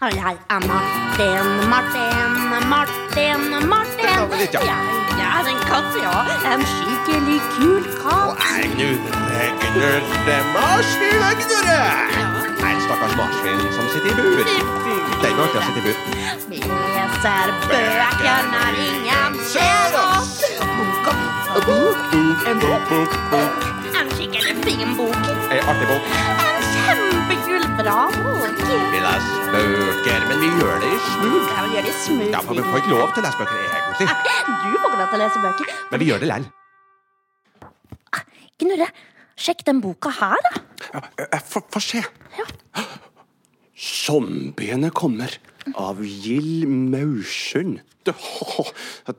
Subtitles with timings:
[0.00, 2.34] Og jeg er Martin, Martin,
[2.74, 4.20] Martin, Martin.
[4.40, 4.60] Litt, ja.
[5.20, 6.12] Jeg er en katt, ja.
[6.52, 8.38] En skikkelig kul katt.
[8.44, 14.38] Jeg gnurre, gnurre, marsvin, jeg En stakkars marsvin som sitter i bur.
[14.38, 15.96] Det er ikke artig å sitte i bur.
[16.48, 20.36] Vi leser bøker når ingen ser oss.
[20.86, 21.14] Bok
[21.56, 23.18] og bok, en bok.
[23.98, 25.32] En skikkelig fin bok.
[25.50, 26.47] En artig bok.
[27.08, 28.58] En kjempekul, bra bok.
[28.92, 31.40] Vi leser bøker, men vi gjør det i smug.
[31.48, 32.30] Ja, vi gjør det smooth.
[32.34, 34.08] Ja, for vi får ikke lov til å lese bøker, egentlig.
[34.48, 35.74] Du får ikke lov til å lese bøker.
[35.92, 36.54] Men vi gjør det likevel.
[38.58, 38.88] Gnurre,
[39.38, 40.62] sjekk den boka her, da.
[40.92, 42.02] Ja, eh, Få se.
[42.02, 42.46] se.
[43.78, 45.38] Zombiene kommer
[45.76, 47.80] av Gild Maursund.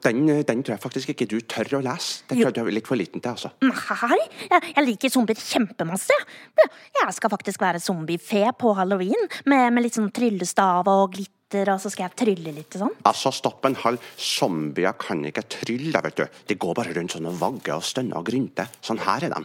[0.03, 2.23] Den, den tror jeg faktisk ikke du tør å lese.
[2.30, 3.52] Den tror jeg du er litt for liten til, altså.
[3.62, 6.16] Nei, jeg, jeg liker zombier kjempemasse.
[6.57, 6.71] jeg.
[6.99, 11.81] Jeg skal faktisk være zombiefe på halloween, med, med litt sånn tryllestav og glitter, og
[11.81, 12.98] så skal jeg trylle litt og sånn.
[13.09, 14.04] Altså, stopp en halv.
[14.21, 16.26] Zombier kan ikke trylle, vet du.
[16.51, 18.70] De går bare rundt sånn og vagger og stønner og grynter.
[18.85, 19.41] Sånn her er de.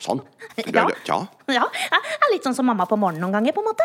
[0.00, 0.22] Sånn.
[0.72, 0.86] Ja.
[1.06, 1.18] Ja.
[1.52, 3.84] Ja, jeg er litt sånn som mamma på morgenen noen ganger, på en måte.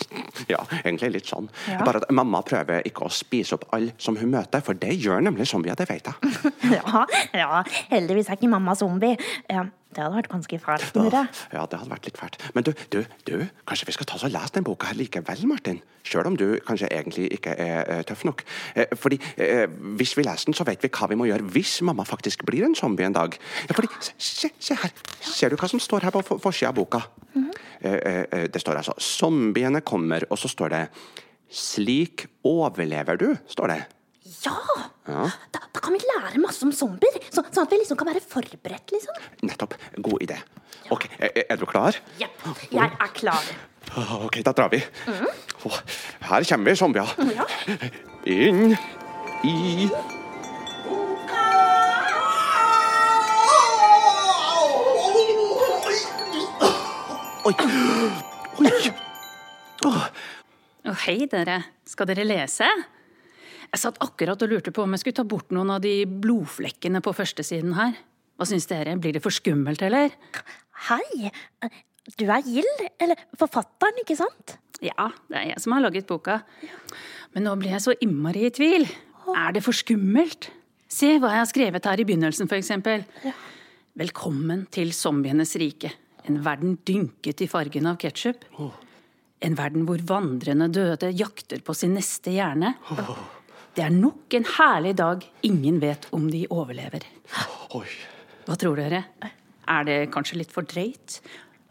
[0.52, 1.46] ja, egentlig litt sånn.
[1.70, 1.80] Ja.
[1.86, 5.22] Bare at mamma prøver ikke å spise opp alle som hun møter, for det gjør
[5.24, 6.16] nemlig zombier, det vet jeg.
[6.80, 9.16] Ja, ja, heldigvis er ikke mamma zombie.
[9.50, 10.92] Ja, det hadde vært ganske fælt.
[10.94, 11.24] Gnurre.
[11.52, 12.36] Ja, det hadde vært litt fælt.
[12.54, 13.32] Men du, du, du,
[13.66, 15.80] kanskje vi skal ta oss og lese den boka her likevel, Martin?
[16.06, 18.44] Sjøl om du kanskje egentlig ikke er eh, tøff nok.
[18.78, 19.66] Eh, fordi eh,
[19.98, 22.68] hvis vi leser den, så vet vi hva vi må gjøre hvis mamma faktisk blir
[22.68, 23.34] en zombie en dag.
[23.66, 24.94] Ja, fordi, se, se, her.
[25.26, 27.02] Ser du hva som står her på for- forsida av boka?
[27.34, 27.50] Eh,
[27.90, 30.88] eh, eh, det står altså 'Zombiene kommer', og så står det
[31.50, 33.82] 'Slik overlever du', står det.
[34.44, 34.54] Ja!
[35.50, 38.22] Da, da kan vi lære masse om zombier, så, sånn at vi liksom kan være
[38.22, 39.16] forberedt, liksom.
[39.48, 39.74] Nettopp.
[39.98, 40.38] God idé.
[40.94, 41.98] Ok, er, er du klar?
[42.20, 42.28] Ja,
[42.70, 43.50] jeg er klar.
[43.96, 44.78] Ah, Ok, da drar vi.
[45.66, 45.78] Åh,
[46.30, 47.10] Her kommer vi, zombier.
[47.34, 47.46] Ja.
[48.30, 48.76] Inn
[49.44, 49.88] i
[57.44, 57.54] Oi.
[58.60, 58.70] Oi.
[59.88, 60.00] Oh.
[60.90, 61.56] Å, hei, dere.
[61.88, 62.68] Skal dere lese?
[63.70, 67.02] Jeg satt akkurat og lurte på om jeg skulle ta bort noen av de blodflekkene
[67.04, 67.94] på førstesiden her.
[68.40, 68.96] Hva syns dere?
[68.98, 70.10] Blir det for skummelt, eller?
[70.88, 71.30] Hei,
[72.18, 74.56] du er Gild, eller forfatteren, ikke sant?
[74.82, 76.40] Ja, det er jeg som har laget boka.
[77.36, 78.88] Men nå blir jeg så innmari i tvil.
[79.36, 80.48] Er det for skummelt?
[80.90, 83.04] Se hva jeg har skrevet her i begynnelsen, for eksempel.
[84.00, 85.92] Velkommen til zombienes rike.
[86.26, 88.42] En verden dynket i fargen av ketsjup.
[89.46, 92.74] En verden hvor vandrende døde jakter på sin neste hjerne.
[93.76, 97.04] Det er nok en herlig dag ingen vet om de overlever.
[97.78, 97.86] Oi.
[98.48, 99.04] Hva tror dere?
[99.70, 101.20] Er det kanskje litt for drøyt?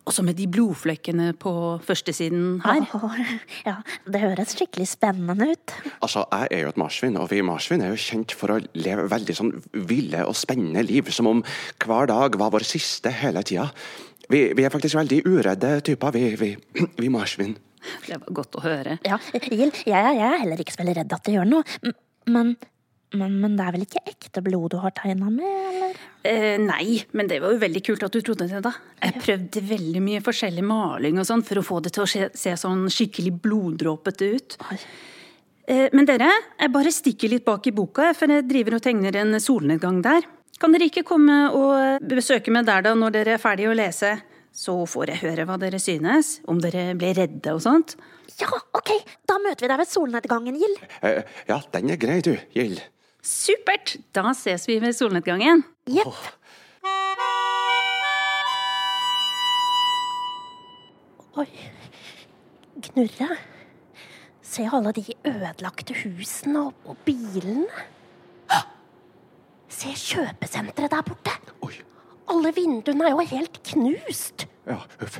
[0.08, 1.52] Også med de blodflekkene på
[1.86, 2.86] førstesiden her.
[2.98, 3.20] Oh,
[3.68, 3.76] ja,
[4.09, 5.76] det høres skikkelig spennende ut.
[6.00, 9.09] Altså, Jeg er jo et marsvin, og vi marsvin er jo kjent for å leve
[9.12, 9.54] veldig sånn
[9.92, 11.12] ville og spennende liv.
[11.14, 11.44] Som om
[11.84, 13.68] hver dag var vår siste hele tida.
[14.30, 16.54] Vi, vi er faktisk veldig uredde typer, vi, vi,
[17.04, 17.58] vi marsvin.
[18.07, 18.97] Det var godt å høre.
[19.07, 21.94] Ja, Gild, jeg, jeg er heller ikke så veldig redd at det gjør noe.
[22.29, 22.53] Men,
[23.16, 26.00] men, men det er vel ikke ekte blod du har tegna med, eller?
[26.28, 28.73] Eh, nei, men det var jo veldig kult at du trodde det, da.
[29.01, 32.28] Jeg prøvde veldig mye forskjellig maling og sånn for å få det til å se,
[32.38, 34.59] se sånn skikkelig bloddråpete ut.
[34.69, 34.79] Oi.
[35.94, 36.29] men dere,
[36.59, 40.28] jeg bare stikker litt bak i boka, for jeg driver og tegner en solnedgang der.
[40.59, 44.17] Kan dere ikke komme og besøke meg der da når dere er ferdige å lese?
[44.56, 47.96] Så får jeg høre hva dere synes, om dere blir redde og sånt.
[48.40, 48.94] Ja, ok,
[49.28, 50.82] da møter vi deg ved solnedgangen, Gild.
[51.04, 52.82] Uh, ja, den er grei, du, Gild.
[53.26, 53.98] Supert!
[54.16, 55.66] Da ses vi ved solnedgangen.
[55.92, 56.16] Jepp.
[61.40, 61.48] Oi,
[62.90, 63.30] Gnurre.
[64.50, 67.68] Se alle de ødelagte husene og, og bilene.
[69.70, 71.39] Se kjøpesenteret der borte.
[72.29, 74.45] Alle vinduene er jo helt knust.
[74.69, 75.19] Ja, uff.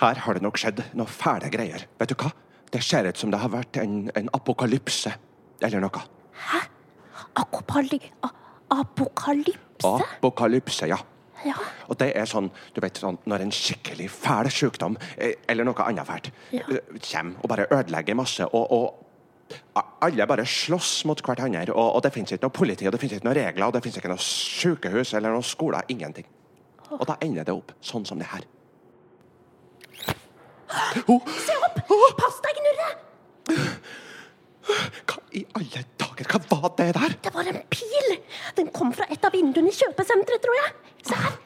[0.00, 1.84] Her har det nok skjedd noe fæle greier.
[2.00, 2.30] Vet du hva?
[2.72, 5.12] Det ser ut som det har vært en, en apokalypse.
[5.64, 6.02] Eller noe.
[6.50, 6.62] Hæ?
[7.36, 7.44] A
[8.72, 9.92] apokalypse?
[10.16, 10.98] Apokalypse, ja.
[11.44, 11.54] Ja.
[11.92, 15.84] Og det er sånn, du vet, sånn når en skikkelig fæl sykdom, eh, eller noe
[15.84, 16.64] annet fælt, Ja.
[16.72, 16.80] eh,
[17.10, 22.12] kommer og bare ødelegger masse, og, og alle bare slåss mot hverandre, og, og det
[22.14, 24.24] finnes ikke noe politi, og det finnes ikke noen regler, og det finnes ikke noe
[24.24, 26.26] sykehus eller noen skoler, ingenting.
[26.94, 28.44] Og da ender det opp sånn som det her.
[31.06, 31.80] Oh, Se opp!
[32.18, 32.90] Pass deg, Gnurre!
[35.06, 37.16] hva i alle dager, hva var det der?
[37.26, 38.14] Det var en pil!
[38.56, 40.72] Den kom fra et av vinduene i kjøpesenteret, tror jeg.
[41.10, 41.36] Se her.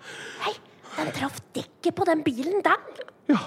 [0.45, 0.55] Hei,
[0.97, 3.03] den traff dekket på den bilen der.
[3.33, 3.43] Ja.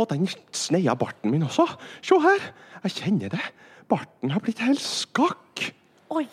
[0.00, 1.66] Og den sneia barten min også.
[2.00, 2.52] Se her,
[2.86, 3.42] jeg kjenner det.
[3.90, 5.66] Barten har blitt helt skakk.
[6.14, 6.26] Oi,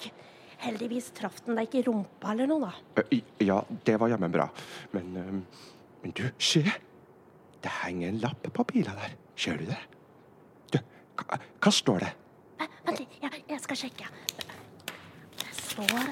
[0.67, 3.03] heldigvis traff den deg ikke i rumpa eller noe, da.
[3.03, 4.47] Eh, Ja, det var jammen bra.
[4.93, 5.63] Men, eh,
[6.03, 6.63] men du, se.
[7.61, 9.15] Det henger en lapp på pila der.
[9.37, 9.77] Ser du det?
[10.73, 10.79] Du,
[11.19, 12.11] hva, hva står det?
[12.61, 14.11] Eh, Vent litt, jeg, jeg skal sjekke.
[15.37, 16.11] Det står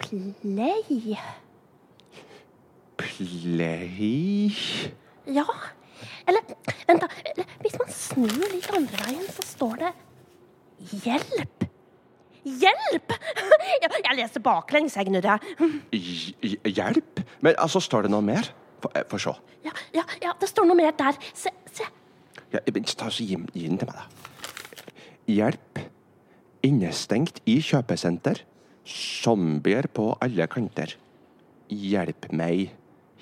[0.00, 1.18] Play.
[2.96, 4.50] Play
[5.30, 5.44] Ja.
[6.26, 6.42] Eller
[6.88, 7.08] vent, da.
[7.62, 9.90] Hvis man snur litt andre veien, så står det
[10.80, 11.66] Hjelp!
[12.44, 13.12] Hjelp!
[13.82, 15.10] Jeg, leser baklengs, jeg,
[15.92, 17.20] hj- Hjelp?
[17.44, 18.48] Men altså, står det noe mer?
[18.80, 19.34] Få eh, se.
[19.64, 21.18] Ja, ja, ja, det står noe mer der.
[21.36, 21.84] Se, se.
[22.52, 22.62] Ja,
[22.96, 24.06] ta, så gi den til meg, da.
[25.30, 25.82] Hjelp.
[26.66, 28.42] Innestengt i kjøpesenter.
[28.88, 30.96] Zombier på alle kanter.
[31.70, 32.72] Hjelp meg.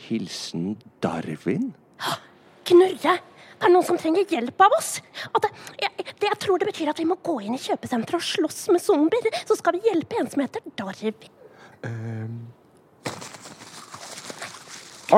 [0.08, 1.72] Hilsen Darwin.
[2.69, 3.19] Knurre!
[3.58, 4.90] Det er noen som trenger hjelp av oss.
[5.43, 5.50] Det,
[5.82, 8.60] jeg, det, jeg tror det betyr at vi må gå inn i kjøpesenteret og slåss
[8.75, 9.34] med zombier.
[9.49, 11.19] Så skal vi hjelpe en som heter Darwin.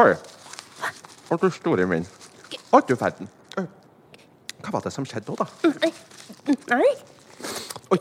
[0.01, 0.15] Oi!
[1.31, 2.07] Å, du store min.
[2.73, 3.29] Å, du verden.
[3.59, 3.69] Eh,
[4.65, 5.47] Hva var det som skjedde da?
[5.83, 5.93] Nei.
[6.71, 6.91] Nei.
[7.95, 7.99] Oi,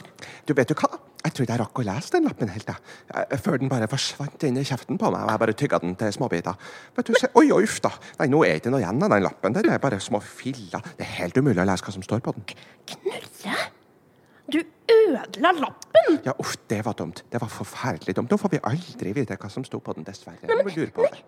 [0.47, 0.89] du vet jo hva?
[1.19, 2.91] Jeg trodde jeg rakk å lese den lappen helt, jeg.
[3.11, 5.97] Eh, Før den bare forsvant inn i kjeften på meg, og jeg bare tygga den
[5.99, 6.55] til småbiter.
[6.95, 7.91] Vet du, se, oi, oi, uff da.
[8.21, 9.57] Nei, nå er det ikke noe igjen av den lappen.
[9.57, 10.85] Det er bare små filler.
[10.95, 12.47] Det er helt umulig å lese hva som står på den.
[12.93, 13.57] Knurre?
[14.49, 14.57] Du
[14.89, 16.21] ødela lappen!
[16.25, 17.21] Ja, uff, det var dumt.
[17.29, 18.31] Det var forferdelig dumt.
[18.31, 20.39] Nå får vi aldri vite hva som sto på den, dessverre.
[20.47, 21.19] Men, men, men.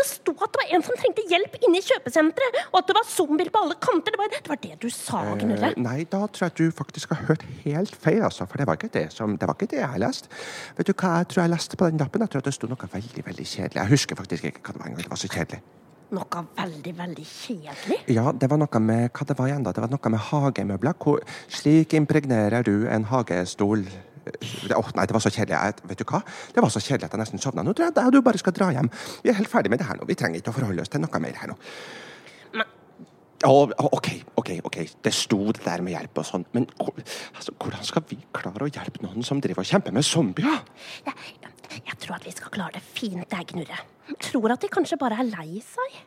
[0.00, 0.06] Det.
[0.08, 3.08] Sto at det var en som trengte hjelp inne i kjøpesenteret, og at det var
[3.10, 4.14] zombier på alle kanter.
[4.14, 5.72] Det var det, var det du sa, Gnurre.
[5.74, 8.46] Eh, Nei, da tror jeg at du faktisk har hørt helt feil, altså.
[8.48, 10.30] For det var ikke det som Det var ikke det jeg leste.
[10.78, 12.24] Vet du hva jeg tror jeg leste på den lappen?
[12.24, 13.82] Jeg tror at det sto noe veldig, veldig kjedelig.
[13.82, 15.04] Jeg husker faktisk ikke hva det var engang.
[15.04, 15.60] Det var så kjedelig.
[16.08, 17.96] Noe veldig, veldig kjedelig.
[18.16, 19.74] Ja, det var noe med Hva det var igjen, da?
[19.76, 20.96] Det var noe med hagemøbler.
[21.04, 21.20] Hvor,
[21.52, 23.84] slik impregnerer du en hagestol
[24.76, 25.56] Åh, nei, det var så kjedelig.
[25.58, 26.20] Jeg, vet du hva?
[26.54, 27.64] Det var så kjedelig at jeg nesten sovna.
[27.66, 28.90] Nå tror jeg at du bare skal dra hjem.
[29.24, 30.06] Vi er helt ferdig med det her nå.
[30.08, 31.56] Vi trenger ikke å forholde oss til noe mer her nå.
[32.58, 32.74] Men-
[33.46, 33.54] Å,
[33.94, 34.08] OK,
[34.40, 34.78] OK, ok.
[35.06, 38.70] Det sto det der med hjelp og sånn, men altså, hvordan skal vi klare å
[38.72, 40.58] hjelpe noen som driver og kjemper med zombier?
[41.06, 41.14] Jeg,
[41.86, 43.78] jeg tror at vi skal klare det fint, jeg, Gnurre.
[44.24, 46.00] Tror at de kanskje bare er lei seg.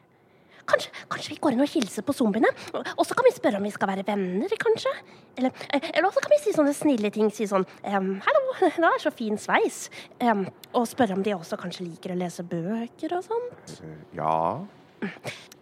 [0.71, 2.50] Kanskje, kanskje vi går inn og hilser på zombiene?
[2.95, 4.94] Og så kan vi spørre om vi skal være venner, kanskje?
[5.38, 7.29] Eller, eh, eller også kan vi si sånne snille ting.
[7.31, 9.89] Si sånn ehm, 'Hallo, det er så fin sveis.'
[10.19, 13.81] Ehm, og spørre om de også kanskje liker å lese bøker og sånt.
[14.15, 14.62] Ja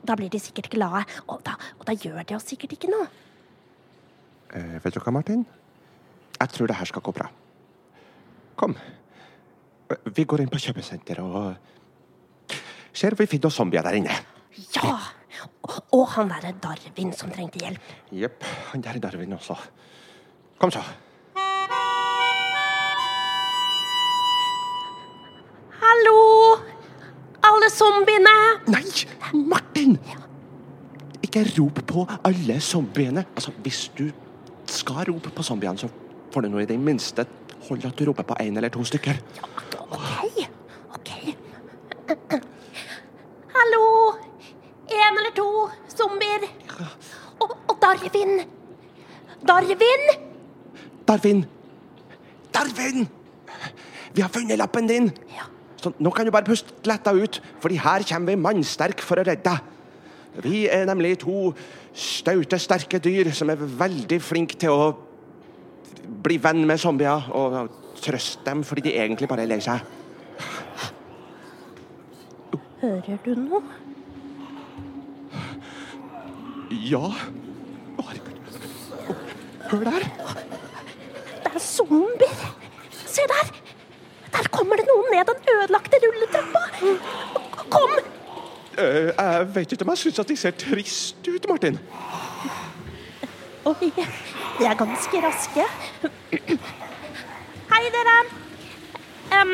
[0.06, 3.08] Da blir de sikkert glade, og da, og da gjør de oss sikkert ikke noe.
[4.54, 5.46] eh, Vet du hva, Martin?
[6.40, 7.30] Jeg tror det her skal gå bra.
[8.56, 8.76] Kom.
[10.06, 11.56] Vi går inn på kjøpesenteret og
[12.94, 14.16] ser om vi finner noen zombier der inne.
[14.76, 14.96] Ja!
[15.94, 17.92] Og, han derre Darwin som trengte hjelp.
[18.12, 18.44] Jepp.
[18.72, 19.56] Han der er Darwin også.
[20.60, 20.82] Kom så.
[25.80, 26.18] Hallo!
[27.50, 28.36] Alle zombiene!
[28.68, 28.84] Nei,
[29.34, 29.96] Martin!
[31.24, 33.26] Ikke rop på alle zombiene.
[33.36, 34.10] Altså, Hvis du
[34.66, 35.90] skal rope på zombiene, så
[36.34, 37.26] får du nå i det minste
[37.70, 39.20] holde at du roper på én eller to stykker.
[39.92, 40.48] OK.
[40.96, 41.10] OK.
[43.56, 43.84] Hallo!
[44.90, 45.50] En eller to
[45.98, 46.48] zombier.
[47.40, 48.46] Og, og Darwin.
[49.48, 50.04] Darwin!
[51.08, 51.46] Darwin!
[52.54, 53.08] Darwin!
[54.14, 55.12] Vi har funnet lappen din!
[55.30, 55.48] Ja.
[55.82, 59.24] Så nå kan du bare puste letta ut, fordi her kommer vi mannsterk for å
[59.24, 60.44] redde deg.
[60.44, 61.54] Vi er nemlig to
[61.94, 64.90] staute, sterke dyr som er veldig flinke til å
[66.24, 67.72] bli venn med zombier og
[68.04, 69.82] trøste dem fordi de egentlig bare er lei seg.
[72.84, 73.64] Hører du noe?
[76.70, 77.10] Ja
[79.70, 80.06] Hør der!
[81.44, 82.56] Det er zombier.
[83.06, 83.52] Se der!
[84.34, 86.62] Der kommer det noen ned den ødelagte rulletrappa.
[87.70, 87.92] Kom!
[88.80, 91.80] Uh, jeg vet ikke om jeg syns at de ser trist ut, Martin.
[93.66, 93.92] Oi,
[94.60, 95.66] de er ganske raske.
[97.70, 98.18] Hei, dere.
[99.38, 99.54] Um.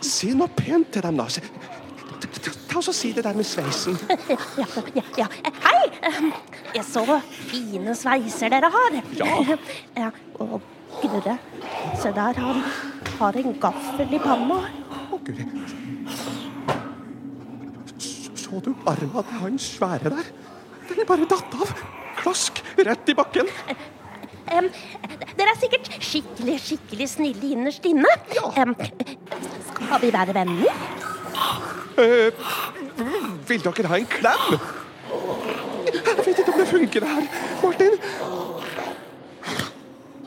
[0.00, 1.28] Si noe pent til dem, da.
[1.28, 3.98] Ta, Ta oss og Si det der med sveisen.
[4.08, 4.16] ja,
[4.56, 5.26] ja, ja, ja.
[5.66, 6.47] Hei!
[6.84, 7.04] Så
[7.48, 8.98] fine sveiser dere har.
[9.18, 9.56] Ja.
[10.02, 10.60] ja og
[10.98, 11.36] Gnurre,
[12.00, 12.62] se der, han
[13.18, 14.56] har en gaffel i panna.
[15.12, 15.44] Å, Guri.
[17.98, 20.32] Så, så du arma til han svære der?
[20.88, 21.74] Den er bare datt av.
[22.18, 23.52] Klask, rett i bakken.
[24.48, 24.70] Um,
[25.36, 28.10] dere er sikkert skikkelig, skikkelig snille innerst inne.
[28.34, 28.48] Ja.
[28.64, 28.74] Um,
[29.68, 30.82] skal vi være venner?
[31.98, 32.48] Uh,
[33.46, 34.58] vil dere ha en klem?
[35.88, 37.24] Jeg vet ikke om det funker, det her.
[37.62, 37.98] Martin?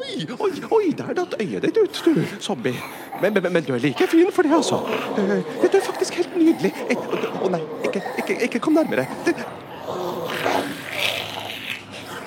[0.02, 2.76] Oi, oi, oi, der datt øyet ditt ut, du, zombie.
[3.22, 4.80] Men, men, men du er like fin for det, altså.
[5.18, 6.72] Eh, Du er faktisk helt nydelig.
[6.98, 9.06] Å Å nei, ikke, ikke, ikke kom nærmere.
[9.26, 9.36] Det,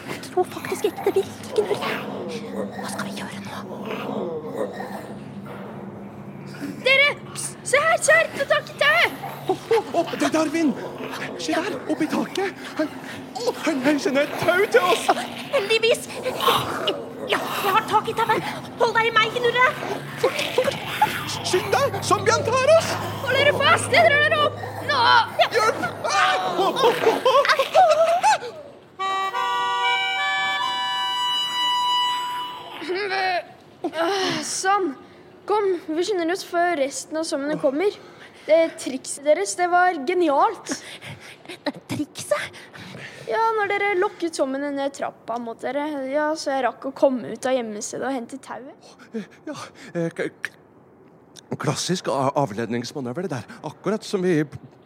[0.08, 1.64] Jeg tror faktisk ikke det virker.
[2.54, 3.56] Hva skal vi gjøre nå?
[6.86, 7.10] Dere!
[7.64, 8.18] Se her, se!
[8.38, 9.10] Ta tak i tauet!
[9.74, 10.70] Å, å, det er Darwin!
[11.42, 12.60] Se der, oppe i taket.
[12.78, 12.90] Han,
[13.64, 15.08] han heiser ned et tau til oss.
[15.54, 16.06] Heldigvis.
[17.30, 18.52] Ja, jeg har tak i tauet.
[18.78, 19.66] Hold deg i meg, Gnurre.
[21.34, 22.94] Skynd deg, zombien tar oss!
[23.24, 23.90] Hold dere fast!
[23.90, 24.62] Jeg drar dere opp!
[24.90, 25.02] Nå!
[25.56, 25.84] Hjelp!
[26.06, 26.34] Ah!
[26.60, 27.04] Oh, oh.
[34.44, 34.94] Sånn.
[35.48, 37.92] Kom, vi skynder oss før resten av sommeren kommer.
[38.44, 40.74] Det trikset deres, det var genialt.
[41.88, 42.58] Trikset?
[43.28, 47.30] Ja, når dere lokket sommene ned trappa mot dere, ja, så jeg rakk å komme
[47.32, 48.90] ut av gjemmestedet og hente tauet.
[49.48, 49.54] Ja,
[49.96, 53.46] eh, k- k- klassisk avledningsmanøver, det der.
[53.64, 54.42] Akkurat som vi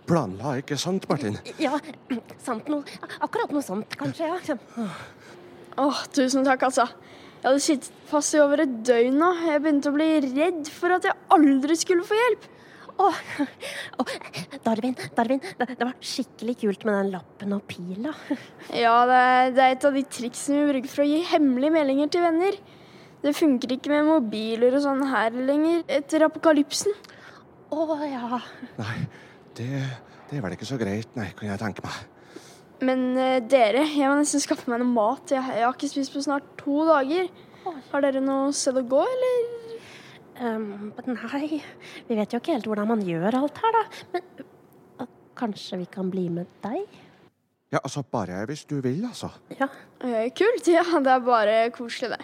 [0.06, 1.38] planla, ikke sant, Martin?
[1.58, 1.80] Ja,
[2.44, 2.84] sant noe.
[3.20, 4.28] Akkurat noe sånt, kanskje.
[4.30, 4.86] ja.
[5.78, 6.86] Åh, tusen takk, altså.
[7.38, 9.32] Jeg hadde sittet fast i over et døgn nå.
[9.46, 12.46] Jeg begynte å bli redd for at jeg aldri skulle få hjelp.
[12.98, 13.18] Åh,
[14.02, 14.14] oh,
[14.64, 18.10] Darwin, Darwin, det, det var skikkelig kult med den lappen og pila.
[18.74, 21.76] Ja, det er, det er et av de triksene vi bruker for å gi hemmelige
[21.76, 22.58] meldinger til venner.
[23.22, 26.94] Det funker ikke med mobiler og sånn her lenger etter apokalypsen.
[27.74, 28.40] Å ja.
[28.78, 28.98] Nei,
[29.58, 29.70] det,
[30.30, 31.98] det var vel ikke så greit, nei, kan jeg tenke meg.
[32.88, 35.34] Men uh, dere, jeg må nesten skaffe meg noe mat.
[35.34, 37.30] Jeg, jeg har ikke spist på snart to dager.
[37.92, 39.57] Har dere noe sted å gå, eller?
[40.38, 41.61] Um, nei,
[42.07, 43.85] vi vet jo ikke helt hvordan man gjør alt her, da.
[44.14, 44.42] Men
[45.02, 46.87] uh, kanskje vi kan bli med deg?
[47.73, 49.28] Ja, altså, bare hvis du vil, altså.
[49.59, 49.68] Ja.
[50.00, 50.68] Eh, kult.
[50.71, 52.23] Ja, det er bare koselig, det.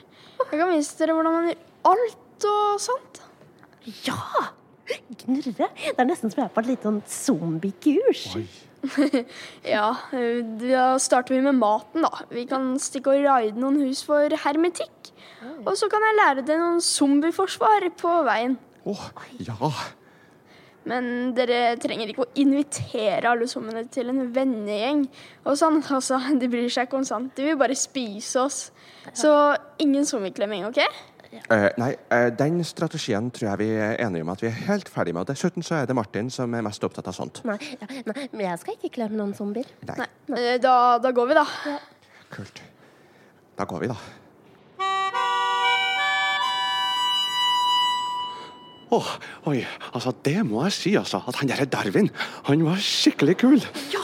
[0.50, 3.20] Jeg kan vise dere hvordan man gjør alt og sånt.
[4.06, 4.20] Ja!
[5.24, 5.68] Gnurre.
[5.68, 8.28] Det er nesten som jeg er på et lite sånn zombiekurs.
[9.64, 12.26] Ja, eh, da starter vi med maten, da.
[12.28, 14.93] Vi kan stikke og raide noen hus for hermetikk.
[15.64, 18.56] Og så kan jeg lære deg noen zombieforsvar på veien.
[18.84, 18.94] Å,
[19.40, 19.72] ja.
[20.88, 25.06] Men dere trenger ikke å invitere alle zombiene til en vennegjeng.
[25.48, 27.32] Og sånn, altså, De bryr seg sånt.
[27.36, 28.60] De vil bare spise oss.
[29.16, 29.32] Så
[29.80, 30.82] ingen zombieklemming, OK?
[31.50, 34.88] Uh, nei, uh, den strategien tror jeg vi er enige om at vi er helt
[34.92, 35.26] ferdig med.
[35.26, 37.40] Dessuten så er det Martin som er mest opptatt av sånt.
[37.48, 39.66] Nei, ja, nei, men jeg skal ikke klemme noen zombier.
[39.88, 41.44] Nei, Eh, Da, da går vi, da.
[42.30, 42.62] kult.
[43.58, 43.96] Da går vi, da.
[48.94, 49.06] Åh,
[49.50, 49.60] oi,
[49.90, 51.22] altså det må jeg si, altså.
[51.26, 52.10] At han derre Darwin,
[52.46, 53.56] han var skikkelig kul.
[53.90, 54.02] Ja,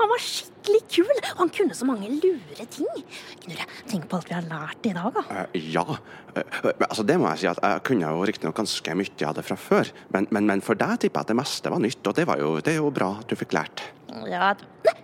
[0.00, 3.04] han var skikkelig kul, og han kunne så mange lure ting.
[3.44, 5.22] Knurre, tenk på alt vi har lært i dag, da.
[5.28, 5.84] Uh, ja.
[6.32, 9.46] Uh, altså det må jeg si at jeg kunne jo riktignok ganske mye av det
[9.46, 9.92] fra før.
[10.16, 12.42] Men, men, men for deg tipper jeg at det meste var nytt, og det, var
[12.42, 13.84] jo, det er jo bra at du fikk lært.
[14.30, 14.54] Ja,
[14.88, 14.98] Nei,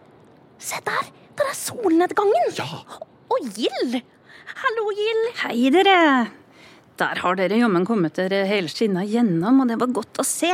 [0.58, 1.14] se der!
[1.38, 2.50] Der er solnedgangen!
[2.58, 2.66] Ja.
[3.30, 4.00] Og Gild!
[4.58, 5.30] Hallo, Gild.
[5.44, 5.98] Hei, dere!
[6.98, 10.50] Der har dere jammen kommet dere helskinna gjennom, og det var godt å se.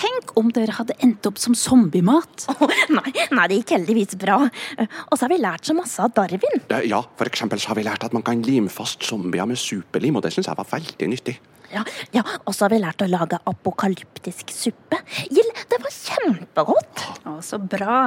[0.00, 2.46] Tenk om dere hadde endt opp som zombiemat.
[2.60, 4.36] Oh, nei, nei, det gikk heldigvis bra.
[4.82, 6.60] Og så har vi lært så masse av Darwin.
[6.88, 10.18] Ja, for eksempel så har vi lært at man kan lime fast zombier med superlim,
[10.18, 11.36] og det syns jeg var veldig nyttig.
[11.70, 11.84] Ja,
[12.16, 14.98] ja, Og så har vi lært å lage apokalyptisk suppe.
[15.30, 17.04] Gild, det var kjempegodt.
[17.30, 18.00] Å, så bra.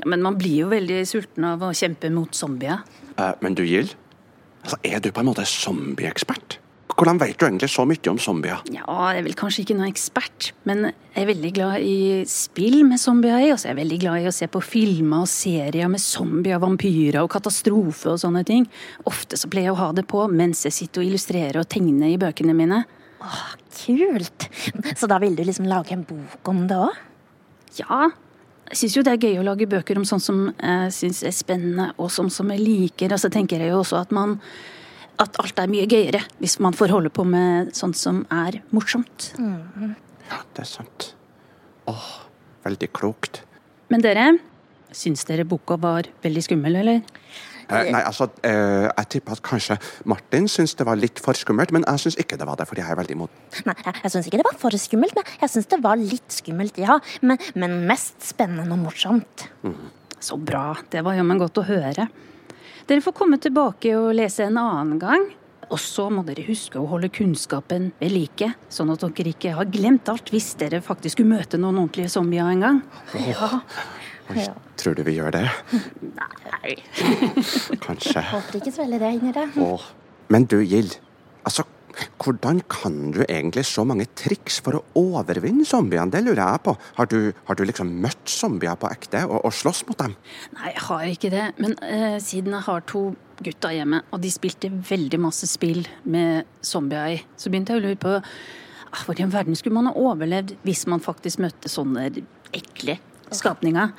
[0.00, 2.80] Ja, Men man blir jo veldig sulten av å kjempe mot zombier.
[3.18, 3.92] Eh, men du, Gild,
[4.64, 6.61] altså, er du på en måte zombieekspert?
[7.02, 8.60] Hvordan vet du egentlig så mye om zombier?
[8.70, 11.94] Ja, jeg er vel kanskje ikke noen ekspert, men jeg er veldig glad i
[12.30, 15.30] spill med zombier og så er jeg veldig glad i å se på filmer og
[15.32, 18.68] serier med zombier, vampyrer og katastrofer og sånne ting.
[19.10, 22.12] Ofte så pleier jeg å ha det på mens jeg sitter og illustrerer og tegner
[22.12, 22.84] i bøkene mine.
[23.26, 23.40] Åh,
[23.80, 24.46] kult.
[24.94, 27.00] Så da vil du liksom lage en bok om det òg?
[27.80, 28.12] Ja,
[28.68, 31.34] jeg syns jo det er gøy å lage bøker om sånn som jeg syns er
[31.34, 33.10] spennende, og sånn som jeg liker.
[33.10, 34.38] Og så tenker jeg jo også at man
[35.24, 39.32] at alt er mye gøyere hvis man får holde på med sånt som er morsomt.
[39.38, 41.12] Ja, det er sant.
[41.90, 42.10] Åh,
[42.66, 43.42] veldig klokt.
[43.92, 44.28] Men dere,
[44.94, 47.02] syns dere boka var veldig skummel, eller?
[47.72, 49.76] Eh, nei, altså, eh, jeg tipper at kanskje
[50.08, 52.82] Martin syns det var litt for skummelt, men jeg syns ikke det var det, fordi
[52.82, 53.38] jeg er veldig imot.
[53.68, 56.36] Nei, jeg, jeg syns ikke det var for skummelt, men jeg syns det var litt
[56.36, 56.98] skummelt, ja.
[57.24, 59.46] Men, men mest spennende og morsomt.
[60.22, 60.72] Så bra.
[60.92, 62.06] Det var jammen godt å høre.
[62.88, 65.28] Dere får komme tilbake og lese en annen gang.
[65.72, 69.70] Og så må dere huske å holde kunnskapen ved like, sånn at dere ikke har
[69.72, 72.82] glemt alt hvis dere faktisk skulle møte noen ordentlige zombier en gang.
[74.32, 74.44] Oi,
[74.80, 75.46] Tror du vi gjør det?
[76.18, 76.74] Nei.
[77.82, 78.18] Kanskje.
[78.18, 79.46] Jeg Håper ikke svelge det inni det.
[79.60, 79.88] Åh.
[80.32, 80.98] Men du, Gild.
[81.42, 81.64] Altså,
[82.22, 86.10] hvordan kan du egentlig så mange triks for å overvinne zombiene?
[86.12, 86.76] Det lurer jeg på.
[86.98, 87.18] Har du,
[87.48, 90.16] har du liksom møtt zombier på ekte og, og slåss mot dem?
[90.56, 91.46] Nei, jeg har ikke det.
[91.62, 93.04] Men eh, siden jeg har to
[93.42, 97.86] gutta hjemme, og de spilte veldig masse spill med zombier i, så begynte jeg å
[97.88, 101.70] lure på ah, hvor i en verden skulle man ha overlevd hvis man faktisk møtte
[101.72, 102.08] sånne
[102.54, 102.98] ekle
[103.32, 103.94] skapninger.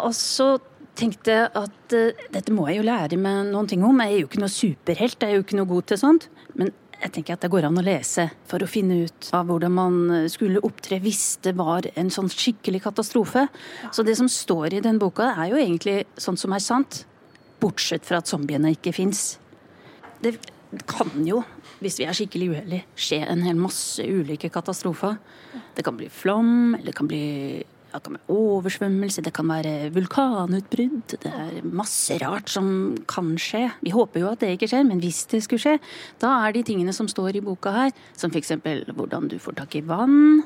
[0.00, 0.52] Og så
[0.98, 4.00] tenkte jeg at uh, dette må jeg jo lære meg noen ting om.
[4.02, 6.28] Jeg er jo ikke noe superhelt, jeg er jo ikke noe god til sånt.
[6.58, 9.72] Men jeg tenker at det går an å lese for å finne ut av hvordan
[9.72, 13.46] man eh, skulle opptre hvis det var en sånn skikkelig katastrofe.
[13.94, 17.04] Så det som står i den boka, er jo egentlig sånn som er sant.
[17.60, 19.38] Bortsett fra at zombiene ikke fins.
[20.20, 20.36] Det
[20.88, 21.40] kan jo,
[21.80, 25.16] hvis vi er skikkelig uheldige, skje en hel masse ulike katastrofer.
[25.76, 27.24] Det kan bli flom, eller det kan bli
[27.90, 31.16] det kan være oversvømmelse, det kan være vulkanutbrudd.
[31.24, 33.66] Det er masse rart som kan skje.
[33.82, 35.76] Vi håper jo at det ikke skjer, men hvis det skulle skje,
[36.22, 38.54] da er de tingene som står i boka her, som f.eks.
[38.94, 40.44] hvordan du får tak i vann,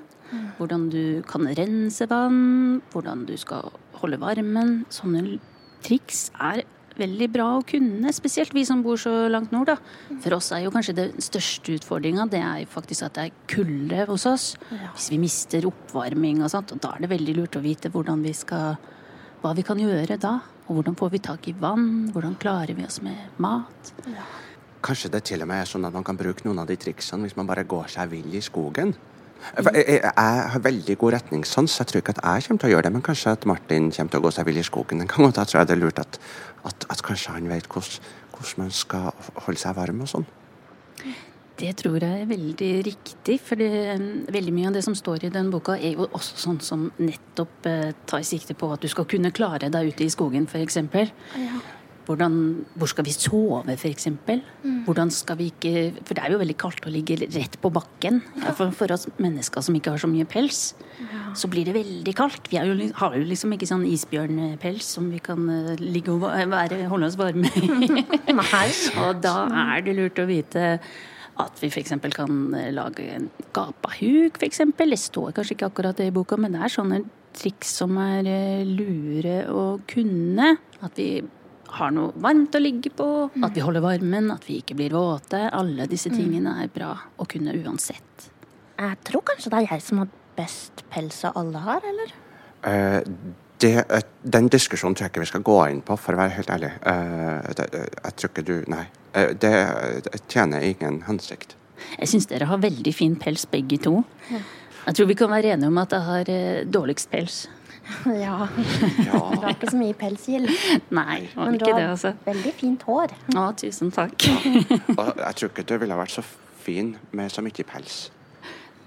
[0.58, 3.70] hvordan du kan rense vann, hvordan du skal
[4.00, 4.84] holde varmen.
[4.92, 5.38] Sånne
[5.84, 6.64] triks er
[6.98, 9.72] veldig bra å kunne, spesielt vi som bor så langt nord.
[9.72, 10.18] da.
[10.22, 13.38] For oss er jo kanskje den største utfordringa det er jo faktisk at det er
[13.50, 14.48] kulde hos oss.
[14.94, 18.22] Hvis vi mister oppvarming og sånt, og da er det veldig lurt å vite hvordan
[18.24, 18.76] vi skal
[19.44, 20.38] hva vi kan gjøre da.
[20.64, 22.08] Og hvordan får vi tak i vann?
[22.14, 23.92] Hvordan klarer vi oss med mat?
[24.84, 27.26] Kanskje det til og med er sånn at man kan bruke noen av de triksene
[27.26, 28.94] hvis man bare går seg vill i skogen?
[29.56, 32.72] Jeg, jeg, jeg har veldig god retningssans, jeg tror ikke at jeg kommer til å
[32.74, 32.94] gjøre det.
[32.96, 35.28] Men kanskje at Martin kommer til å gå seg vill i skogen en gang.
[35.28, 36.18] Og da tror jeg det er lurt at,
[36.64, 39.12] at, at kanskje han vet hvordan, hvordan man skal
[39.46, 40.26] holde seg varm og sånn.
[41.54, 43.68] Det tror jeg er veldig riktig, for det,
[44.34, 47.68] veldig mye av det som står i den boka, er jo også sånn som nettopp
[47.70, 50.80] eh, tar sikte på at du skal kunne klare deg ute i skogen, f.eks.
[52.04, 52.34] Hvordan,
[52.76, 54.08] hvor skal vi sove, f.eks.?
[54.84, 55.72] Hvordan skal vi ikke
[56.04, 58.20] For det er jo veldig kaldt å ligge rett på bakken.
[58.42, 60.74] Ja, for, for oss mennesker som ikke har så mye pels,
[61.34, 62.50] så blir det veldig kaldt.
[62.52, 66.84] Vi jo, har jo liksom ikke sånn isbjørnpels som vi kan eh, ligge og være,
[66.92, 68.04] holde oss varme i.
[69.04, 70.78] Og da er det lurt å vite
[71.40, 71.96] at vi f.eks.
[72.14, 74.62] kan eh, lage en gapahuk, f.eks.
[74.78, 77.00] Det står kanskje ikke akkurat det i boka, men det er sånne
[77.34, 80.54] triks som er eh, lure å kunne.
[80.84, 81.24] At vi
[81.78, 83.08] har noe varmt å ligge på,
[83.42, 85.46] at vi holder varmen, at vi ikke blir våte.
[85.52, 88.28] Alle disse tingene er bra å kunne uansett.
[88.78, 92.14] Jeg tror kanskje det er jeg som har best pels av alle her, eller?
[92.64, 93.34] Uh,
[93.64, 96.36] det, eh, den diskusjonen tror jeg ikke vi skal gå inn på, for å være
[96.38, 96.70] helt ærlig.
[96.90, 98.84] Eh, det, jeg tror ikke du Nei.
[99.14, 99.52] Eh, det,
[100.06, 101.56] det tjener ingen hensikt.
[101.98, 104.00] Jeg syns dere har veldig fin pels begge to.
[104.30, 106.30] Jeg tror vi kan være enige om at jeg har
[106.76, 107.44] dårligst pels.
[108.24, 108.48] Ja.
[108.48, 109.10] Du
[109.44, 110.48] har ikke så mye pelsgild.
[110.94, 112.12] Nei, var Men ikke det, har altså.
[112.26, 113.12] veldig fint hår.
[113.36, 114.26] Å, tusen takk.
[114.98, 116.24] Og jeg tror ikke du ville vært så
[116.64, 117.98] fin med så mye pels.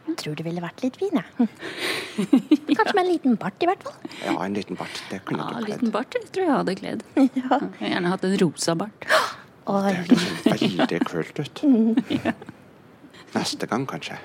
[0.08, 1.48] Jeg tror du ville vært litt fin, jeg.
[2.78, 3.98] Kanskje med en liten bart, i hvert fall.
[4.24, 5.02] Ja, en liten bart.
[5.12, 5.74] Det kunne Ja, du kledd.
[5.82, 7.04] liten bart det tror jeg hadde kledd.
[7.20, 9.10] Jeg har gjerne hatt en rosa bart.
[9.68, 9.92] Oi.
[9.92, 11.64] Det høres veldig kult ut.
[13.36, 14.16] Neste gang, kanskje.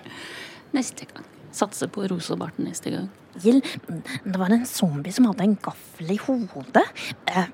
[0.73, 1.27] Neste gang.
[1.53, 3.11] Satse på rosebarten neste gang.
[3.43, 3.65] Gild,
[4.25, 6.85] det var en zombie som hadde en gaffel i hodet.
[7.29, 7.49] Eh,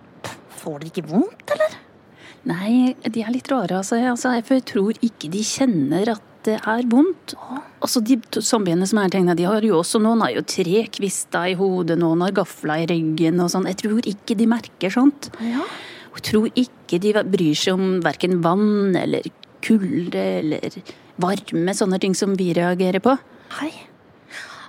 [0.59, 1.77] får dere ikke vondt, eller?
[2.49, 3.99] Nei, de er litt rare, altså.
[4.09, 4.33] altså.
[4.39, 7.35] Jeg tror ikke de kjenner at det er vondt.
[7.83, 11.51] Altså, De zombiene som er tegna, de har jo også Noen har jo tre kvister
[11.53, 13.69] i hodet, noen har gafla i ryggen og sånn.
[13.69, 15.31] Jeg tror ikke de merker sånt.
[15.43, 15.67] Ja.
[16.19, 19.27] Jeg tror ikke de bryr seg om verken vann eller
[19.63, 20.81] kulde eller
[21.21, 23.15] varme, sånne ting som vi reagerer på.
[23.59, 23.73] Hei.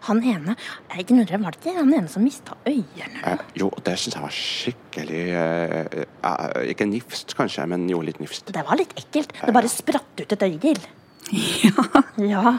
[0.07, 3.23] Han ene Jeg ignorerer, var det ikke han ene som mista øynene?
[3.33, 8.21] Eh, jo, det syns jeg var skikkelig eh, eh, Ikke nifst, kanskje, men jo litt
[8.23, 8.51] nifst.
[8.53, 9.33] Det var litt ekkelt.
[9.39, 10.87] Det bare spratt ut et øye, Gild.
[11.69, 12.03] Ja.
[12.17, 12.57] Ja.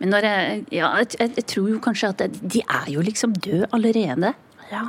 [0.00, 3.36] Men når jeg, ja, jeg, jeg, jeg tror jo kanskje at de er jo liksom
[3.40, 4.34] døde allerede.
[4.68, 4.84] Ja.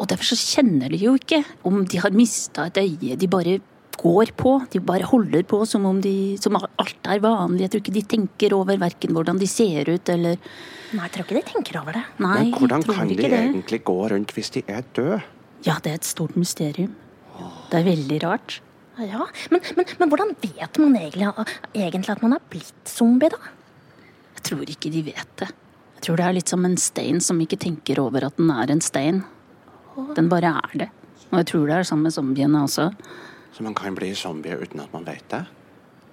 [0.00, 3.16] Og derfor så kjenner de jo ikke om de har mista et øye.
[3.16, 3.60] De bare
[4.00, 4.52] går på.
[4.72, 7.64] De bare holder på som om de, som alt er vanlig.
[7.66, 10.38] Jeg tror ikke de tenker over verken hvordan de ser ut eller
[10.92, 12.02] Nei, jeg tror ikke de tenker over det.
[12.20, 13.84] Nei, Men hvordan kan de egentlig det.
[13.88, 15.22] gå rundt hvis de er døde?
[15.64, 16.92] Ja, det er et stort mysterium.
[17.70, 18.58] Det er veldig rart.
[19.00, 21.30] Ja, Men, men, men hvordan vet man egentlig,
[21.72, 23.38] egentlig at man er blitt zombie, da?
[24.36, 25.48] Jeg tror ikke de vet det.
[25.96, 28.70] Jeg tror det er litt som en stein som ikke tenker over at den er
[28.74, 29.22] en stein.
[30.18, 30.90] Den bare er det.
[31.30, 32.90] Og jeg tror det er sammen med zombiene også.
[33.52, 35.42] Så man kan bli zombie uten at man vet det?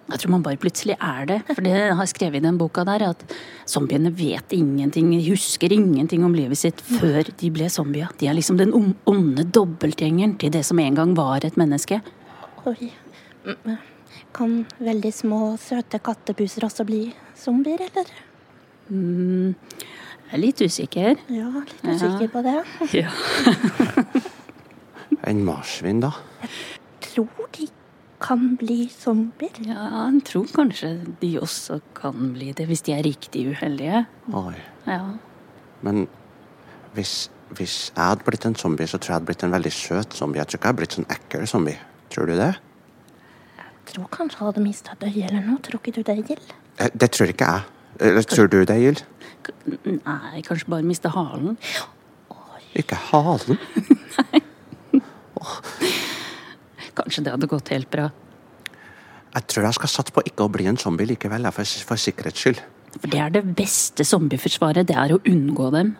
[0.09, 1.35] Jeg tror man bare plutselig er det.
[1.51, 3.21] For det har jeg skrevet i den boka der, at
[3.69, 8.09] zombiene vet ingenting, husker ingenting om livet sitt før de ble zombier.
[8.17, 12.01] De er liksom den onde dobbeltgjengeren til det som en gang var et menneske.
[12.65, 12.89] Oi.
[13.45, 13.77] Mm,
[14.33, 17.03] Kan veldig små, søte kattepuser også bli
[17.37, 18.09] zombier, eller?
[18.89, 21.21] Jeg er litt usikker.
[21.33, 22.57] Ja, litt usikker på det.
[23.03, 23.13] Ja.
[25.29, 26.11] En marsvin, da?
[27.09, 27.67] Tror de
[28.19, 29.55] kan bli zombier.
[29.65, 30.89] ja, jeg tror kanskje
[31.21, 34.05] de også kan bli det, hvis de er riktig uheldige.
[34.33, 34.55] Oi.
[34.87, 34.99] Ja.
[35.81, 36.07] Men
[36.93, 39.71] hvis, hvis jeg hadde blitt en zombie, så tror jeg jeg hadde blitt en veldig
[39.71, 40.39] søt zombie.
[40.41, 41.77] Jeg tror ikke jeg hadde blitt sånn ekkel zombie.
[42.11, 42.51] Tror du det?
[43.59, 45.61] Jeg Tror kanskje jeg hadde mista et øye eller noe.
[45.65, 46.51] Tror ikke du det, Gild?
[46.79, 47.61] Eh, Det tror ikke jeg.
[47.99, 49.01] Eller tror du det, Gild?
[50.05, 51.57] Nei, kanskje bare miste halen.
[52.77, 53.57] Ikke halen?
[56.99, 58.09] Kanskje det hadde gått helt bra.
[59.35, 62.41] Jeg tror jeg skal satse på ikke å bli en zombie likevel, for, for sikkerhets
[62.45, 62.61] skyld.
[62.99, 65.95] For det er det beste zombieforsvaret, det er å unngå dem.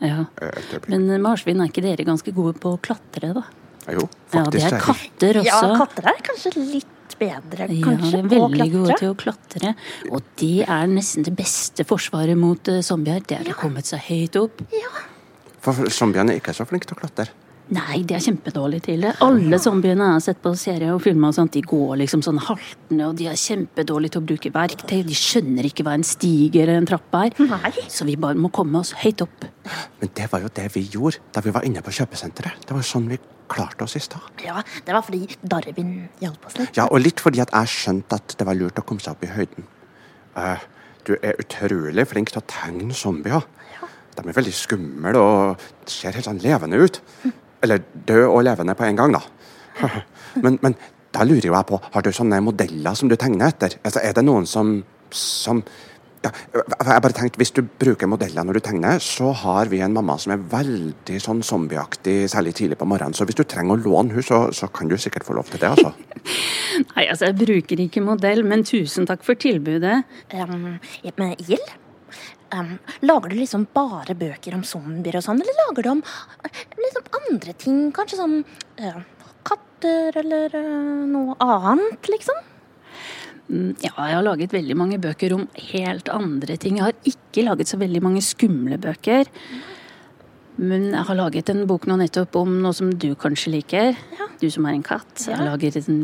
[0.00, 0.26] Ja.
[0.40, 3.42] Eh, det blir- Men marsvin, er ikke dere ganske gode på å klatre, da?
[3.90, 5.44] Jo, Ja, det er er katter også.
[5.48, 7.66] Ja, katter er kanskje litt bedre.
[7.68, 9.74] Ja, Kanskje er på å veldig gode til å klatre.
[10.12, 13.20] Og de er nesten det beste forsvaret mot eh, zombier.
[13.26, 14.60] Det er å komme seg høyt opp.
[14.72, 14.92] Ja.
[15.60, 17.28] For zombiene er ikke så flinke til å klatre.
[17.70, 19.12] Nei, de er kjempedårlige til det.
[19.22, 22.40] Alle zombiene jeg har sett på serier og filmer, og sånt, de går liksom sånn
[22.42, 24.96] haltende, og de er kjempedårlige til å bruke verktøy.
[25.06, 27.36] De skjønner ikke hva en stige eller en trapp er.
[27.46, 27.72] Nei.
[27.86, 29.46] Så vi bare må komme oss høyt opp.
[30.00, 32.66] Men det var jo det vi gjorde da vi var inne på kjøpesenteret.
[32.66, 34.26] Det var sånn vi klarte oss i stad.
[34.46, 36.74] Ja, det var fordi Darwin hjalp oss litt.
[36.78, 39.26] Ja, og litt fordi at jeg skjønte at det var lurt å komme seg opp
[39.26, 39.70] i høyden.
[40.34, 40.58] Uh,
[41.06, 43.46] du er utrolig flink til å tegne zombier.
[44.16, 46.98] De er veldig skumle og ser helt sånn levende ut.
[47.62, 49.22] Eller død og levende på en gang, da.
[50.40, 50.76] Men, men
[51.10, 53.72] da lurer jo jeg på, har du sånne modeller som du tegner etter?
[53.82, 54.76] Altså, er det noen som,
[55.10, 55.58] som
[56.22, 59.94] ja, jeg bare tenkte, Hvis du bruker modeller når du tegner, så har vi en
[59.96, 63.16] mamma som er veldig sånn zombieaktig, særlig tidlig på morgenen.
[63.16, 65.62] Så hvis du trenger å låne henne, så, så kan du sikkert få lov til
[65.62, 65.72] det.
[65.72, 65.94] altså.
[66.94, 70.02] Nei, altså, jeg bruker ikke modell, men tusen takk for tilbudet.
[70.36, 70.76] Um,
[71.16, 71.72] men Gild,
[72.54, 72.74] um,
[73.06, 76.04] lager du liksom bare bøker om zombier og sånn, eller lager du om
[76.44, 77.80] eh, liksom andre ting?
[77.96, 78.38] Kanskje sånn
[78.82, 79.00] uh,
[79.46, 82.46] katter eller uh, noe annet, liksom?
[83.50, 86.78] Mm, Ja, jeg har laget veldig mange bøker om helt andre ting.
[86.78, 89.30] Jeg har ikke laget så veldig mange skumle bøker.
[90.60, 93.94] Men jeg har laget en bok nå nettopp om noe som du kanskje liker.
[94.40, 95.24] Du som er en katt.
[95.24, 96.02] Jeg har laget en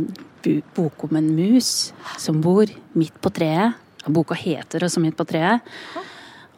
[0.76, 3.76] bok om en mus som bor midt på treet.
[4.06, 5.64] Boka heter også Midt på treet.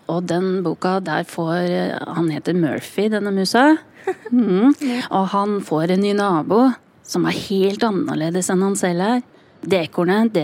[0.09, 3.77] Og den boka, der får Han heter Murphy, denne musa.
[4.33, 4.73] Mm.
[5.11, 6.71] Og han får en ny nabo
[7.09, 9.21] som er helt annerledes enn han selv er.
[9.61, 10.37] Det ekornet,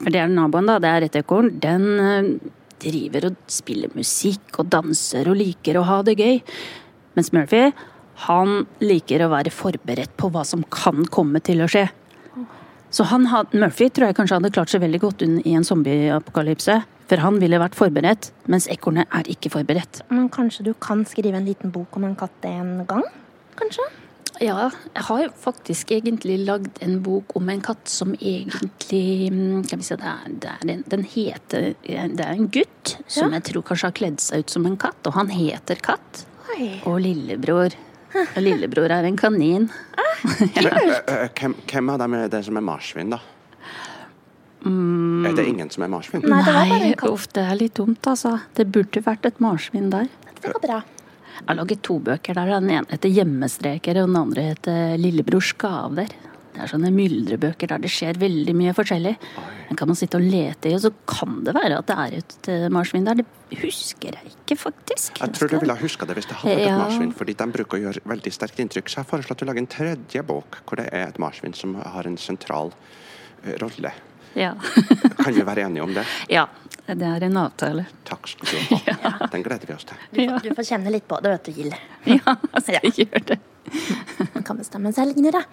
[0.00, 2.28] for det er naboen, da, det er et ekorn, den eh,
[2.80, 6.40] driver og spiller musikk og danser og liker å ha det gøy.
[7.18, 7.70] Mens Murphy,
[8.26, 11.88] han liker å være forberedt på hva som kan komme til å skje.
[12.90, 16.80] Så han had, Murphy tror jeg kanskje hadde klart seg veldig godt i en zombieapokalypse.
[17.10, 20.04] For han ville vært forberedt, mens ekornet er ikke forberedt.
[20.14, 23.02] Men kanskje du kan skrive en liten bok om en katt en gang?
[23.58, 23.88] Kanskje?
[24.40, 29.80] Ja, jeg har faktisk egentlig lagd en bok om en katt som egentlig mm, Skal
[29.82, 33.44] vi se, det er, det er en, den heter Det er en gutt som jeg
[33.50, 36.22] tror kanskje har kledd seg ut som en katt, og han heter Katt.
[36.54, 36.70] Oi.
[36.88, 37.76] Og lillebror.
[38.14, 39.68] Og lillebror er en kanin.
[39.98, 43.20] Ah, eh, eh, hvem, hvem av dem er det som er marsvin, da?
[44.64, 46.22] Er det ingen som er marsvin?
[46.28, 47.10] Nei, det var bare en katt.
[47.14, 48.40] uff, det er litt dumt, altså.
[48.54, 50.08] Det burde vært et marsvin der.
[50.40, 50.80] Det var bra.
[51.40, 52.50] Jeg har laget to bøker der.
[52.60, 56.10] Den ene heter Hjemmestreker, og den andre heter Lillebrors gaver.
[56.50, 59.14] Det er sånne myldrebøker der det skjer veldig mye forskjellig.
[59.70, 62.16] Den kan man sitte og lete i, og så kan det være at det er
[62.18, 63.20] et eh, marsvin der.
[63.22, 65.20] Det husker jeg ikke, faktisk.
[65.22, 66.76] Jeg tror du ville ha huska det hvis det hadde vært et Ja.
[66.82, 67.12] marsvin.
[67.16, 68.90] fordi de bruker å gjøre veldig sterkt inntrykk.
[68.90, 71.74] Så jeg foreslår at du lager en tredje bok hvor det er et marsvin som
[71.80, 72.74] har en sentral
[73.46, 73.94] eh, rolle.
[74.38, 74.54] Ja.
[75.24, 76.06] Kan vi være enige om det?
[76.30, 76.46] ja.
[76.90, 77.84] Det er en avtale.
[78.08, 79.12] Takk skal du ha.
[79.32, 79.98] Den gleder vi oss til.
[80.10, 81.76] Du, får- du får kjenne litt på det, vet du, Gild.
[82.10, 83.36] Ja, jeg skal gjøre det.
[84.34, 85.44] Man kan bestemme selv, Nora.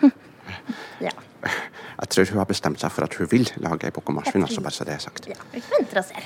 [1.03, 1.11] Ja.
[1.43, 4.47] Jeg tror hun har bestemt seg for at hun vil lage ei bok om marsvin,
[4.47, 5.29] altså bare så det er sagt.
[5.29, 5.37] ja.
[5.53, 6.25] Vi venter og ser.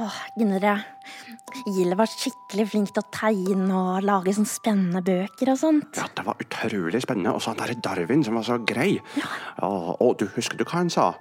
[0.00, 0.80] Åh, Gunnar,
[1.74, 5.98] Gild var skikkelig flink til å tegne og lage sånn spennende bøker og sånt.
[5.98, 7.34] Ja, det var utrolig spennende.
[7.36, 8.92] Og så han derre Darwin som var så grei.
[9.18, 9.30] Ja,
[9.96, 11.12] og du husker du hva han sa?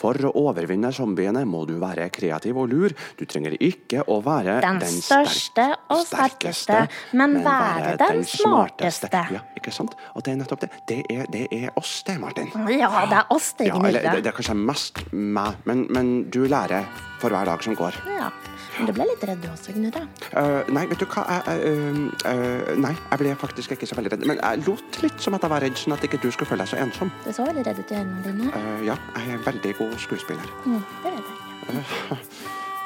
[0.00, 2.94] For å overvinne zombiene må du være kreativ og lur.
[3.18, 6.86] Du trenger ikke å være Den den, største og sterkeste,
[7.20, 9.26] men være den smarteste.
[9.36, 9.96] Ja, ikke sant?
[10.14, 10.72] Og det er nettopp det.
[10.88, 12.48] Det er, det er oss, det, Martin.
[12.72, 16.12] Ja, det er oss, det, Ja, eller, det, det er kanskje mest meg, men, men
[16.32, 16.88] du lærer
[17.20, 17.96] for hver dag som går.
[18.08, 18.30] Ja.
[18.78, 20.06] Men du ble litt redd du også, Gnurre.
[20.32, 23.98] Uh, nei, vet du hva jeg, uh, eh, eh, Nei, jeg ble faktisk ikke så
[23.98, 24.24] veldig redd.
[24.30, 26.64] Men jeg lot litt som at jeg var redd, sånn at ikke du skulle føle
[26.64, 27.12] deg så ensom.
[27.26, 28.48] Du så veldig redd ut i øynene dine.
[28.56, 30.56] Eh, ja, jeg er en veldig god skuespiller.
[30.64, 31.36] Mm, det vet jeg.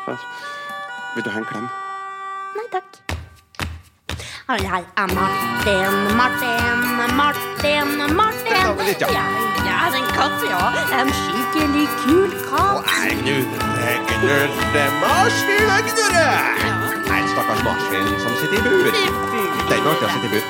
[1.14, 1.70] Vil du ha en klem?
[2.58, 3.02] Nei takk.
[4.44, 8.86] Jeg er Martin, Martin, Martin, Martin.
[8.98, 9.53] Jeg
[9.86, 10.64] er en katt, ja.
[11.00, 12.84] En skikkelig kul katt.
[12.88, 16.28] Nei, Gnurre, Gnurre, Gnurre!
[17.08, 18.90] Nei, stakkars marsvin som sitter i bur.
[19.68, 20.44] Det er bra å sitte i bur.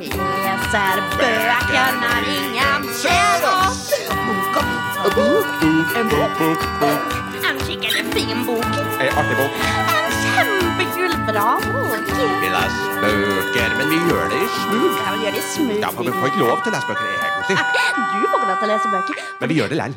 [0.00, 3.82] Vi leser bøker når ingen ser oss.
[4.10, 4.62] Bok
[5.06, 6.40] og bok, en bok,
[6.80, 7.20] bok.
[7.50, 8.80] En skikkelig fin bok.
[9.00, 9.62] En artig bok.
[9.66, 10.16] En
[11.26, 12.06] kjempekul, bra bok.
[12.40, 14.90] Vi leser bøker, men vi gjør det i smug.
[14.96, 15.80] Ja, vi gjør det smooth.
[15.80, 17.56] Ja, for vi får ikke lov til å lese bøker, egentlig.
[17.56, 19.14] Du får ikke lov til å lese bøker.
[19.40, 19.96] Men vi gjør det lell.